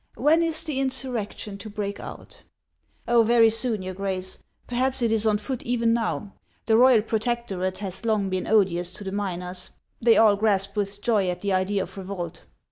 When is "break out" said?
1.69-2.41